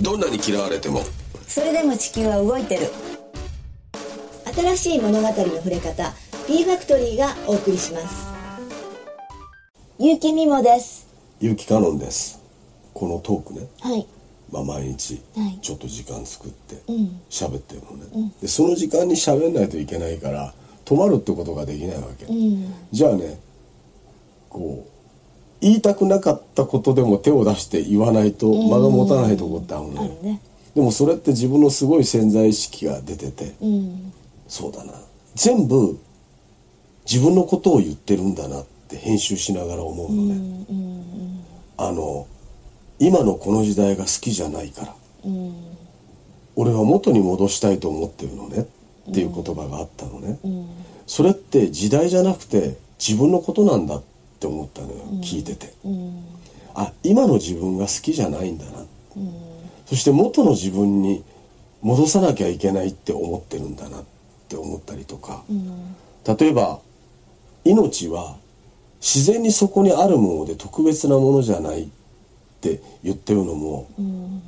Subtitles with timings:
[0.00, 1.02] どんなに嫌われても。
[1.46, 2.88] それでも地球は動いてる。
[4.54, 6.12] 新しい物語の触れ方
[6.46, 8.26] P ファクトリーがお送りします。
[9.98, 11.06] 結城美もです。
[11.40, 12.40] 結城カノンです。
[12.92, 14.06] このトークね、はい。
[14.50, 15.58] まあ、毎日はい。
[15.60, 17.20] ちょっと時間作ってうん。
[17.30, 20.54] 喋ってるのね、でその時間に喋んないといけないから
[20.84, 22.72] 止まるってことができないわけ、うん。
[22.92, 23.40] じゃあね
[24.48, 24.90] こう
[25.60, 29.78] 言いたくなかったことでも手を出して言わないと間が持たないとこってあ
[30.22, 30.40] ね。
[30.74, 34.12] でもそれって自分のすごい潜在意識が出てて、うん。
[34.48, 34.92] そうだな。
[35.34, 35.98] 全部
[37.10, 40.66] 自分のことを言ってるんだなって編集しながら思うのね、
[41.76, 42.26] あの
[42.98, 44.94] 今のこの時代が好きじゃないから。
[45.24, 45.54] うん。
[46.56, 48.66] 俺は元に戻したいと思ってるのね。
[49.10, 50.38] っていう言葉があったのね、
[51.06, 54.02] それって時代じゃなくて自分のことなんだっ
[54.40, 55.74] て思ったのよ、聞いてて、
[56.74, 58.83] あ今の自分が好きじゃないんだな、
[59.86, 61.22] そして元の自分に
[61.82, 64.04] 戻さなきゃいけないって思ってるんだなっ
[64.48, 65.44] て思ったりとか、
[66.38, 66.80] 例えば
[67.64, 68.36] 命は
[69.00, 71.88] 自然にそこにあるもので特別なものじゃないっ
[72.62, 73.86] て言ってるのも、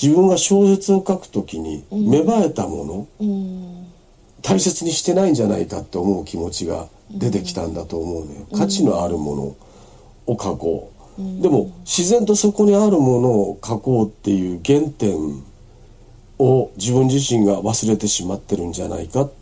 [0.00, 3.86] 自分が小説を書くときに芽生えたもの、うん。
[4.42, 9.42] 大切にしてないんじゃないかって思う気持ちが出てきたんだと思うのよ、価値のあるもの
[10.26, 10.99] を書こう、
[11.40, 15.42] でも自然とそこにあるものを書こうっていう原点
[16.38, 19.32] を自分自身が忘れてしまってるんじゃないかっ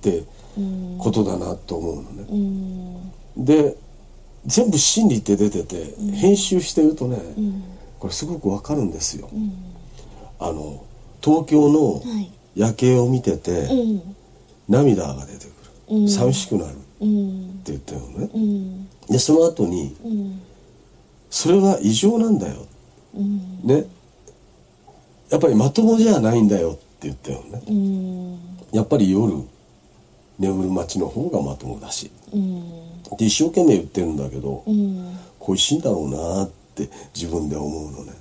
[0.00, 0.24] て
[0.98, 3.76] ことだなと思うのね、で
[4.46, 7.18] 全部真理って出てて、編集してるとね、
[7.98, 9.28] これすごくわかるんですよ、
[10.38, 10.84] あの
[11.20, 12.32] 東京のはい。
[12.56, 14.16] 夜景を見てて、うん。
[14.66, 15.48] 涙が出てく
[15.90, 16.08] る、うん。
[16.08, 18.88] 寂しくなるってうん言ったよね、うん。
[19.08, 20.40] でその後にうん
[21.30, 22.66] それは異常なんだよ。
[23.14, 23.60] うん。
[23.64, 23.84] ね。
[25.30, 27.62] やっぱりまともじゃないんだよって言ったよね。
[27.68, 28.38] うん。
[28.72, 29.34] やっぱり夜
[30.38, 32.10] 眠る街の方がまともだし。
[32.32, 33.02] うん。
[33.18, 35.18] で一生懸命言ってるんだけど、うん。
[35.38, 38.12] 恋しいんだろうなって自分で思うのね、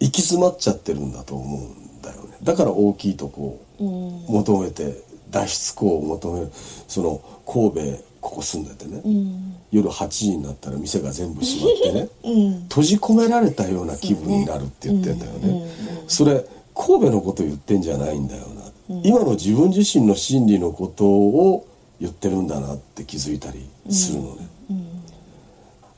[0.00, 2.36] 行き詰まっちゃってるんだと思うんだよね。
[2.42, 4.34] だから大きいとこをうん。
[4.34, 6.50] 求めて脱出口を求める
[6.88, 12.62] その神戸ここ住んでてね、うん夜8時になったら店が全部閉まってね うん。
[12.68, 15.66] 閉じ込められたような気分になるって言ってんだよね。
[16.06, 16.44] それ
[16.76, 18.42] 神戸のこと言ってんじゃないんだよ
[18.88, 21.66] な、今の自分自身の心理のことを
[22.00, 24.48] 言ってるんだなって気づいたりするのね、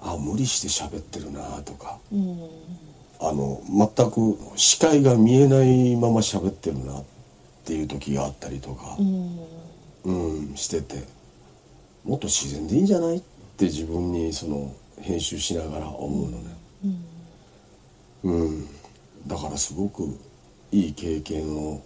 [0.00, 2.38] あ無理して喋ってるなとか、うん。
[3.18, 7.02] あの全く視界が見えないまま喋ってるなっ
[7.64, 9.38] ていう時があったりとか、うん。
[10.04, 10.12] う
[10.52, 11.04] ん、してて。
[12.04, 13.16] もっと自然でいいんじゃない？
[13.16, 13.26] って
[13.64, 16.56] 自分にその編集しながら思うのね。
[18.24, 18.66] うん、
[19.26, 20.18] だからすごく
[20.72, 21.82] いい経験を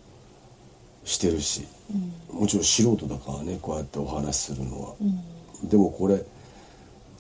[1.04, 1.66] してるし、
[2.32, 4.94] もちろん素人だからねこうやってお話しするのは、
[5.64, 6.25] でもこれ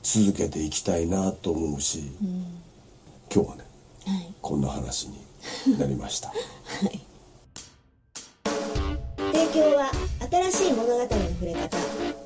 [0.02, 2.10] 続けていきたいなと思うし、
[3.32, 3.64] 今日はね
[4.06, 4.34] はい。
[4.40, 6.32] こんな話になりました。
[9.32, 9.90] 提供は
[10.50, 11.76] 新しい物語の触れ方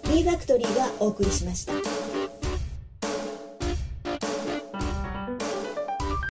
[0.08, 1.72] B ファクトリーがお送りしました